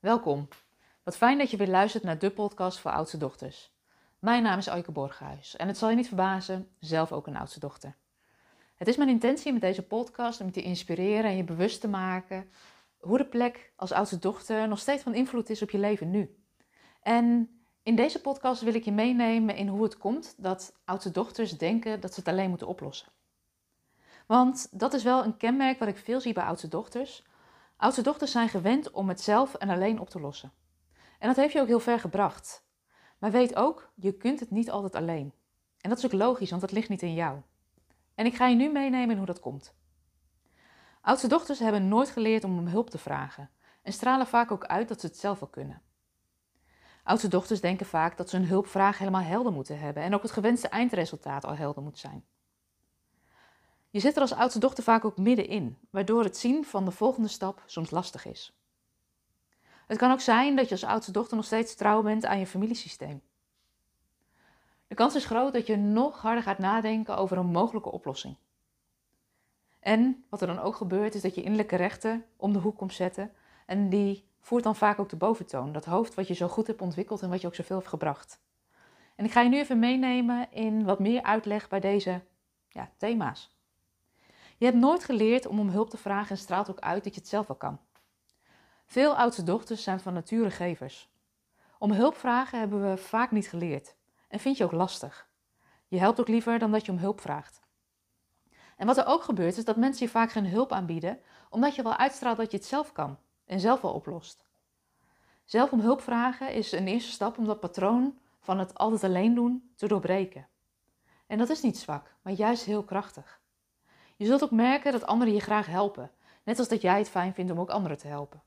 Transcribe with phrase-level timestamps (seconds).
[0.00, 0.48] Welkom.
[1.02, 3.72] Wat fijn dat je weer luistert naar de podcast voor oudste dochters.
[4.18, 7.60] Mijn naam is Aike Borghuis en het zal je niet verbazen, zelf ook een oudste
[7.60, 7.96] dochter.
[8.74, 11.88] Het is mijn intentie met deze podcast om je te inspireren en je bewust te
[11.88, 12.50] maken
[13.00, 16.36] hoe de plek als oudste dochter nog steeds van invloed is op je leven nu.
[17.02, 17.50] En
[17.82, 22.00] in deze podcast wil ik je meenemen in hoe het komt dat oudste dochters denken
[22.00, 23.08] dat ze het alleen moeten oplossen.
[24.26, 27.22] Want dat is wel een kenmerk wat ik veel zie bij oudste dochters.
[27.80, 30.52] Oudste dochters zijn gewend om het zelf en alleen op te lossen.
[31.18, 32.66] En dat heeft je ook heel ver gebracht.
[33.18, 35.32] Maar weet ook, je kunt het niet altijd alleen.
[35.80, 37.40] En dat is ook logisch, want dat ligt niet in jou.
[38.14, 39.74] En ik ga je nu meenemen hoe dat komt.
[41.00, 43.50] Oudste dochters hebben nooit geleerd om om hulp te vragen
[43.82, 45.82] en stralen vaak ook uit dat ze het zelf wel kunnen.
[47.04, 50.30] Oudste dochters denken vaak dat ze hun hulpvraag helemaal helder moeten hebben en ook het
[50.30, 52.24] gewenste eindresultaat al helder moet zijn.
[53.90, 57.28] Je zit er als oudste dochter vaak ook middenin, waardoor het zien van de volgende
[57.28, 58.54] stap soms lastig is.
[59.86, 62.46] Het kan ook zijn dat je als oudste dochter nog steeds trouw bent aan je
[62.46, 63.22] familiesysteem.
[64.86, 68.36] De kans is groot dat je nog harder gaat nadenken over een mogelijke oplossing.
[69.80, 72.94] En wat er dan ook gebeurt, is dat je innerlijke rechter om de hoek komt
[72.94, 73.32] zetten
[73.66, 75.72] en die voert dan vaak ook de boventoon.
[75.72, 78.40] Dat hoofd wat je zo goed hebt ontwikkeld en wat je ook zoveel hebt gebracht.
[79.16, 82.20] En ik ga je nu even meenemen in wat meer uitleg bij deze
[82.68, 83.59] ja, thema's.
[84.60, 87.20] Je hebt nooit geleerd om om hulp te vragen en straalt ook uit dat je
[87.20, 87.80] het zelf wel kan.
[88.86, 91.08] Veel oudste dochters zijn van nature gevers.
[91.78, 93.94] Om hulp vragen hebben we vaak niet geleerd
[94.28, 95.28] en vind je ook lastig.
[95.86, 97.60] Je helpt ook liever dan dat je om hulp vraagt.
[98.76, 101.82] En wat er ook gebeurt is dat mensen je vaak geen hulp aanbieden omdat je
[101.82, 104.46] wel uitstraalt dat je het zelf kan en zelf wel oplost.
[105.44, 109.34] Zelf om hulp vragen is een eerste stap om dat patroon van het altijd alleen
[109.34, 110.48] doen te doorbreken.
[111.26, 113.39] En dat is niet zwak, maar juist heel krachtig.
[114.20, 116.10] Je zult ook merken dat anderen je graag helpen,
[116.44, 118.42] net als dat jij het fijn vindt om ook anderen te helpen.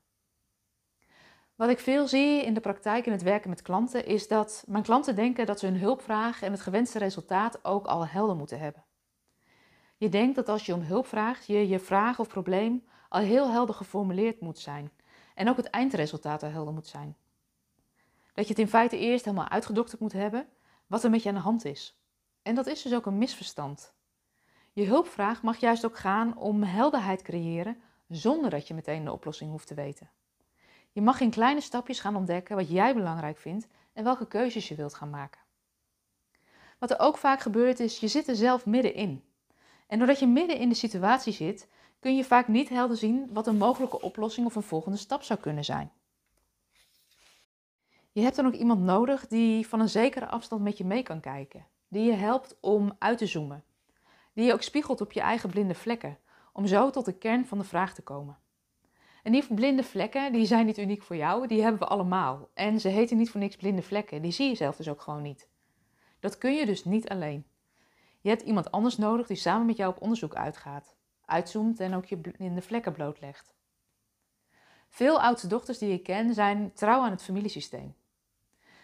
[1.55, 4.83] Wat ik veel zie in de praktijk in het werken met klanten is dat mijn
[4.83, 8.83] klanten denken dat ze hun hulpvraag en het gewenste resultaat ook al helder moeten hebben.
[9.97, 13.49] Je denkt dat als je om hulp vraagt, je je vraag of probleem al heel
[13.51, 14.91] helder geformuleerd moet zijn
[15.35, 17.17] en ook het eindresultaat al helder moet zijn.
[18.33, 20.47] Dat je het in feite eerst helemaal uitgedokterd moet hebben
[20.87, 21.99] wat er met je aan de hand is.
[22.41, 23.93] En dat is dus ook een misverstand.
[24.73, 29.51] Je hulpvraag mag juist ook gaan om helderheid creëren zonder dat je meteen de oplossing
[29.51, 30.09] hoeft te weten.
[30.91, 34.75] Je mag in kleine stapjes gaan ontdekken wat jij belangrijk vindt en welke keuzes je
[34.75, 35.41] wilt gaan maken.
[36.79, 39.23] Wat er ook vaak gebeurt is, je zit er zelf middenin.
[39.87, 41.67] En doordat je midden in de situatie zit,
[41.99, 45.39] kun je vaak niet helder zien wat een mogelijke oplossing of een volgende stap zou
[45.39, 45.91] kunnen zijn.
[48.11, 51.19] Je hebt dan ook iemand nodig die van een zekere afstand met je mee kan
[51.19, 53.63] kijken, die je helpt om uit te zoomen,
[54.33, 56.17] die je ook spiegelt op je eigen blinde vlekken,
[56.53, 58.37] om zo tot de kern van de vraag te komen.
[59.23, 62.49] En die blinde vlekken, die zijn niet uniek voor jou, die hebben we allemaal.
[62.53, 65.21] En ze heten niet voor niks blinde vlekken, die zie je zelf dus ook gewoon
[65.21, 65.49] niet.
[66.19, 67.45] Dat kun je dus niet alleen.
[68.19, 70.95] Je hebt iemand anders nodig die samen met jou op onderzoek uitgaat,
[71.25, 73.53] uitzoomt en ook je blinde vlekken blootlegt.
[74.89, 77.95] Veel oudste dochters die ik ken zijn trouw aan het familiesysteem.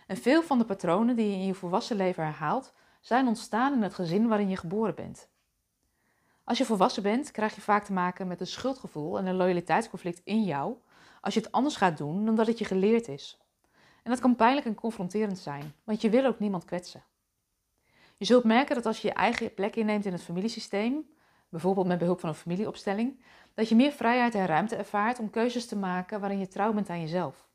[0.07, 3.81] En veel van de patronen die je in je volwassen leven herhaalt, zijn ontstaan in
[3.81, 5.29] het gezin waarin je geboren bent.
[6.49, 10.21] Als je volwassen bent, krijg je vaak te maken met een schuldgevoel en een loyaliteitsconflict
[10.23, 10.75] in jou
[11.21, 13.37] als je het anders gaat doen dan dat het je geleerd is.
[14.03, 17.03] En dat kan pijnlijk en confronterend zijn, want je wil ook niemand kwetsen.
[18.17, 21.09] Je zult merken dat als je je eigen plek inneemt in het familiesysteem,
[21.49, 23.23] bijvoorbeeld met behulp van een familieopstelling,
[23.53, 26.89] dat je meer vrijheid en ruimte ervaart om keuzes te maken waarin je trouw bent
[26.89, 27.47] aan jezelf.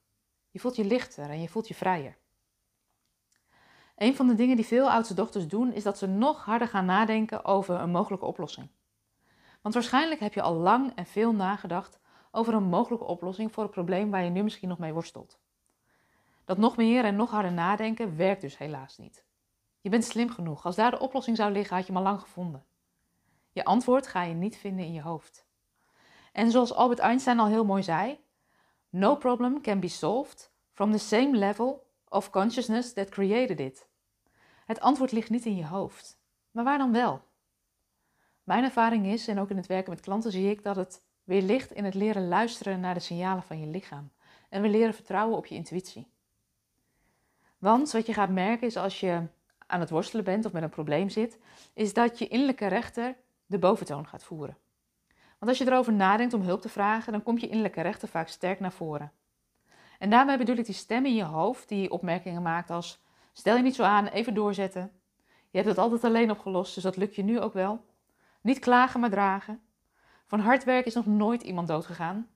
[0.51, 2.17] Je voelt je lichter en je voelt je vrijer.
[3.97, 6.85] Een van de dingen die veel oudste dochters doen, is dat ze nog harder gaan
[6.85, 8.69] nadenken over een mogelijke oplossing.
[9.65, 13.73] Want waarschijnlijk heb je al lang en veel nagedacht over een mogelijke oplossing voor het
[13.73, 15.39] probleem waar je nu misschien nog mee worstelt.
[16.45, 19.25] Dat nog meer en nog harder nadenken werkt dus helaas niet.
[19.81, 20.65] Je bent slim genoeg.
[20.65, 22.65] Als daar de oplossing zou liggen, had je hem al lang gevonden.
[23.53, 25.47] Je antwoord ga je niet vinden in je hoofd.
[26.33, 28.21] En zoals Albert Einstein al heel mooi zei:
[28.89, 33.89] No problem can be solved from the same level of consciousness that created it.
[34.67, 36.21] Het antwoord ligt niet in je hoofd.
[36.51, 37.23] Maar waar dan wel?
[38.45, 41.43] Mijn ervaring is, en ook in het werken met klanten zie ik, dat het weer
[41.43, 44.11] ligt in het leren luisteren naar de signalen van je lichaam.
[44.49, 46.07] En we leren vertrouwen op je intuïtie.
[47.59, 49.23] Want wat je gaat merken is als je
[49.67, 51.39] aan het worstelen bent of met een probleem zit,
[51.75, 54.57] is dat je innerlijke rechter de boventoon gaat voeren.
[55.39, 58.29] Want als je erover nadenkt om hulp te vragen, dan komt je innerlijke rechter vaak
[58.29, 59.13] sterk naar voren.
[59.99, 63.03] En daarmee bedoel ik die stem in je hoofd die opmerkingen maakt als:
[63.33, 64.93] stel je niet zo aan, even doorzetten.
[65.51, 67.85] Je hebt het altijd alleen opgelost, dus dat lukt je nu ook wel.
[68.45, 69.63] Niet klagen, maar dragen.
[70.27, 72.29] Van hard werk is nog nooit iemand doodgegaan.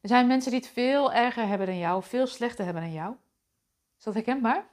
[0.00, 3.14] Er zijn mensen die het veel erger hebben dan jou, veel slechter hebben dan jou.
[3.98, 4.66] Is dat herkenbaar?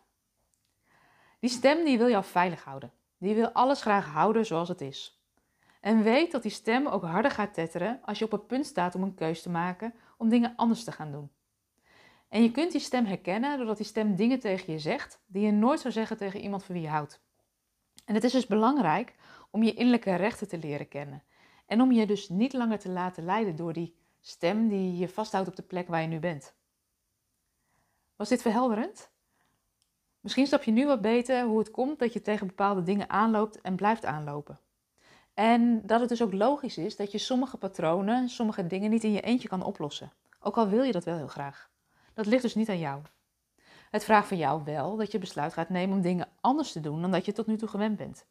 [1.39, 2.91] Die stem die wil jou veilig houden.
[3.17, 5.21] Die wil alles graag houden zoals het is.
[5.81, 8.95] En weet dat die stem ook harder gaat tetteren als je op het punt staat
[8.95, 11.31] om een keus te maken om dingen anders te gaan doen.
[12.29, 15.51] En je kunt die stem herkennen doordat die stem dingen tegen je zegt die je
[15.51, 17.21] nooit zou zeggen tegen iemand van wie je houdt.
[18.05, 19.15] En het is dus belangrijk
[19.57, 21.23] om je innerlijke rechten te leren kennen.
[21.65, 25.47] En om je dus niet langer te laten leiden door die stem die je vasthoudt
[25.47, 26.53] op de plek waar je nu bent.
[28.15, 29.11] Was dit verhelderend?
[30.19, 33.61] Misschien snap je nu wat beter hoe het komt dat je tegen bepaalde dingen aanloopt
[33.61, 34.59] en blijft aanlopen.
[35.33, 39.11] En dat het dus ook logisch is dat je sommige patronen, sommige dingen niet in
[39.11, 40.13] je eentje kan oplossen.
[40.39, 41.69] Ook al wil je dat wel heel graag.
[42.13, 43.01] Dat ligt dus niet aan jou.
[43.89, 47.01] Het vraagt van jou wel dat je besluit gaat nemen om dingen anders te doen
[47.01, 48.25] dan dat je tot nu toe gewend bent.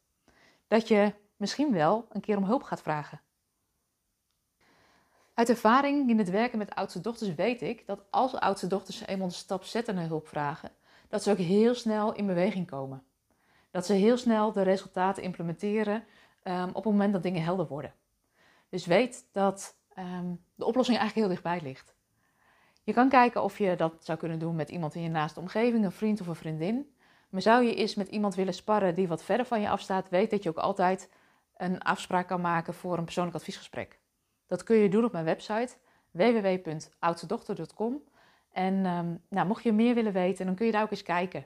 [0.67, 3.21] Dat je misschien wel een keer om hulp gaat vragen.
[5.33, 9.27] Uit ervaring in het werken met oudste dochters weet ik dat als oudste dochters eenmaal
[9.27, 10.71] de stap zetten naar hulp vragen,
[11.07, 13.03] dat ze ook heel snel in beweging komen.
[13.71, 16.03] Dat ze heel snel de resultaten implementeren
[16.43, 17.93] um, op het moment dat dingen helder worden.
[18.69, 21.95] Dus weet dat um, de oplossing eigenlijk heel dichtbij ligt.
[22.83, 25.85] Je kan kijken of je dat zou kunnen doen met iemand in je naaste omgeving,
[25.85, 26.95] een vriend of een vriendin.
[27.29, 30.29] Maar zou je eens met iemand willen sparren die wat verder van je afstaat, weet
[30.29, 31.09] dat je ook altijd
[31.57, 33.99] een afspraak kan maken voor een persoonlijk adviesgesprek.
[34.47, 35.75] Dat kun je doen op mijn website
[36.11, 38.03] www.oudstedochter.com.
[38.51, 41.45] En um, nou, mocht je meer willen weten, dan kun je daar ook eens kijken.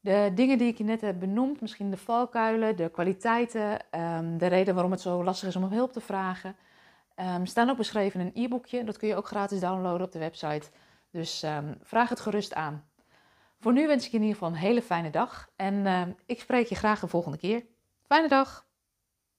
[0.00, 4.46] De dingen die ik je net heb benoemd, misschien de valkuilen, de kwaliteiten, um, de
[4.46, 6.56] reden waarom het zo lastig is om hulp te vragen,
[7.16, 8.84] um, staan ook beschreven in een e-boekje.
[8.84, 10.70] Dat kun je ook gratis downloaden op de website.
[11.10, 11.46] Dus
[11.82, 12.84] vraag het gerust aan.
[13.64, 16.66] Voor nu wens ik je in ieder geval een hele fijne dag en ik spreek
[16.66, 17.66] je graag de volgende keer.
[18.02, 18.66] Fijne dag!